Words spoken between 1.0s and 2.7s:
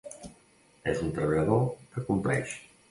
un treballador que compleix.